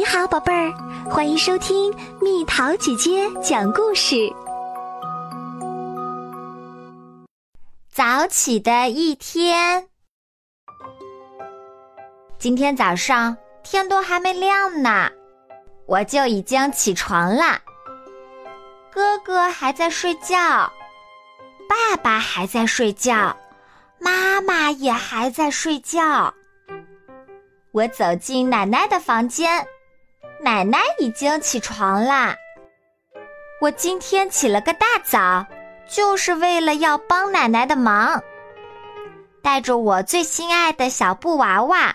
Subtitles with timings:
[0.00, 0.72] 你好，宝贝儿，
[1.10, 4.32] 欢迎收听蜜桃姐姐讲故事。
[7.92, 9.86] 早起的一天，
[12.38, 15.10] 今天早上天都还没亮呢，
[15.84, 17.60] 我就已经起床了。
[18.90, 20.72] 哥哥还在睡觉，
[21.68, 23.36] 爸爸还在睡觉，
[23.98, 26.32] 妈妈也还在睡觉。
[27.72, 29.62] 我走进奶奶的房间。
[30.42, 32.34] 奶奶已经起床啦。
[33.60, 35.46] 我今天起了个大早，
[35.86, 38.22] 就是为了要帮奶奶的忙。
[39.42, 41.94] 带着我最心爱的小布娃娃，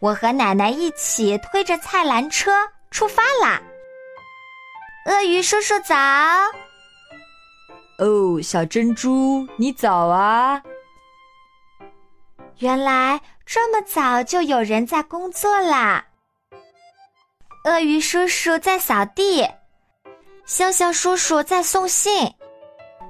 [0.00, 2.50] 我和奶奶一起推着菜篮车
[2.90, 3.60] 出发啦。
[5.06, 5.94] 鳄鱼叔叔早！
[7.98, 10.62] 哦，小珍珠，你早啊！
[12.58, 16.04] 原来这么早就有人在工作啦。
[17.68, 19.46] 鳄鱼叔叔在扫地，
[20.46, 22.32] 星星叔叔在送信，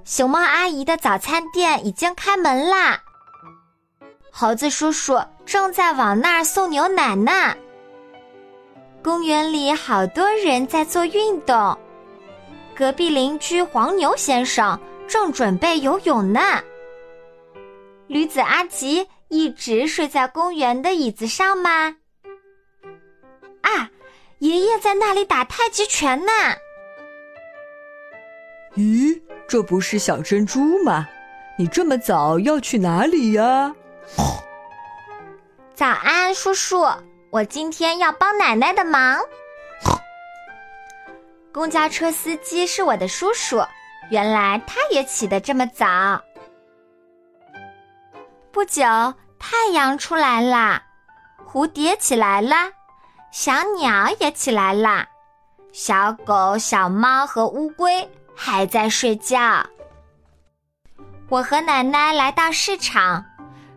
[0.05, 3.01] 熊猫阿姨的早餐店已经开门啦。
[4.33, 7.55] 猴子叔叔正在往那儿送牛奶呢。
[9.01, 11.79] 公园里好多人在做运动，
[12.75, 16.41] 隔壁邻居黄牛先生正准备游泳呢。
[18.09, 21.95] 驴子阿吉一直睡在公园的椅子上吗？
[24.39, 24.41] 啊！
[24.41, 26.33] 爷爷在那里打太极拳呢。
[28.77, 31.09] 咦，这不是小珍珠吗？
[31.59, 33.75] 你这么早要去哪里呀？
[35.75, 36.87] 早安，叔叔，
[37.31, 39.21] 我今天要帮奶奶的忙。
[41.53, 43.61] 公交车司机是我的叔叔，
[44.11, 46.23] 原来他也起得这么早。
[48.53, 48.85] 不久，
[49.41, 50.85] 太阳出来啦，
[51.45, 52.55] 蝴蝶起来了。
[53.31, 55.07] 小鸟也起来啦，
[55.73, 59.65] 小狗、小猫和乌龟还在睡觉。
[61.29, 63.25] 我和奶奶来到市场，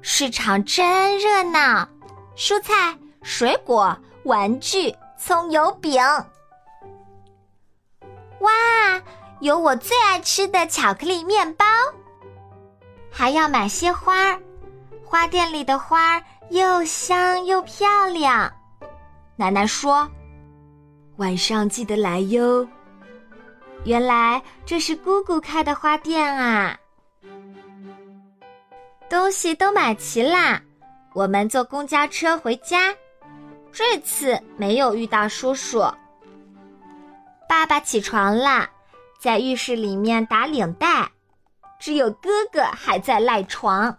[0.02, 1.88] 市场真热闹，
[2.36, 6.02] 蔬菜、水果、玩具、葱油饼。
[8.40, 8.52] 哇，
[9.42, 11.66] 有我最爱吃的巧克力面包，
[13.12, 14.42] 还要买些花儿，
[15.06, 18.52] 花店里的花儿又香又漂亮。
[19.36, 20.10] 奶奶说
[21.18, 22.68] ：“晚上记得来哟。”
[23.86, 26.78] 原来这是姑姑开的花店啊！
[29.10, 30.62] 东西都买齐啦，
[31.14, 32.96] 我们坐公交车回家。
[33.72, 35.84] 这次没有遇到叔叔。
[37.50, 38.70] 爸爸起床了，
[39.20, 41.10] 在浴室里面打领带，
[41.80, 43.98] 只有哥哥还在赖床。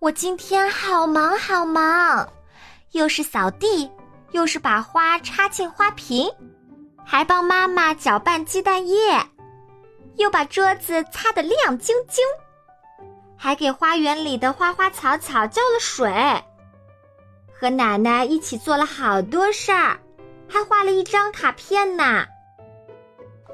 [0.00, 2.28] 我今天好忙好忙。
[2.96, 3.90] 又是扫地，
[4.30, 6.32] 又是把花插进花瓶，
[7.04, 8.94] 还帮妈妈搅拌鸡蛋液，
[10.16, 12.24] 又把桌子擦得亮晶晶，
[13.36, 16.10] 还给花园里的花花草草浇了水，
[17.52, 20.00] 和奶奶一起做了好多事儿，
[20.48, 22.24] 还画了一张卡片呢。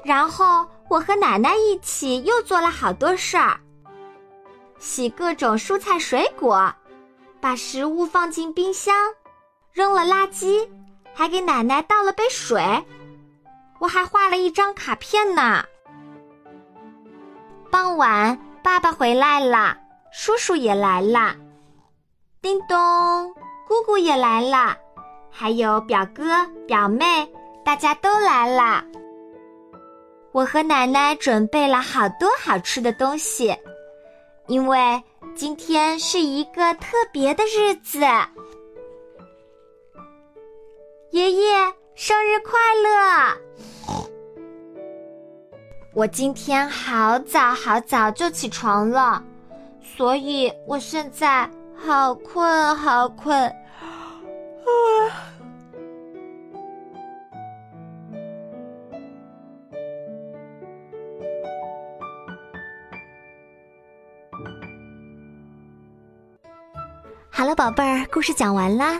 [0.05, 3.59] 然后我和奶奶一起又做了好多事儿，
[4.79, 6.73] 洗各种蔬菜水果，
[7.41, 8.95] 把食物放进冰箱。
[9.73, 10.69] 扔了垃圾，
[11.15, 12.63] 还给奶奶倒了杯水。
[13.79, 15.65] 我还画了一张卡片呢。
[17.71, 19.75] 傍晚，爸爸回来了，
[20.11, 21.35] 叔叔也来了，
[22.39, 22.77] 叮咚，
[23.67, 24.77] 姑姑也来了，
[25.31, 27.27] 还有表哥表妹，
[27.65, 28.85] 大家都来了。
[30.33, 33.57] 我和奶奶准备了好多好吃的东西，
[34.45, 35.01] 因为
[35.35, 37.99] 今天是一个特别的日子。
[41.13, 41.57] 爷爷
[41.93, 43.37] 生日快乐！
[45.93, 49.23] 我今天好早好早就起床了，
[49.79, 53.47] 所以我现在好困好困。
[67.29, 68.99] 好了，宝贝儿，故事讲完啦。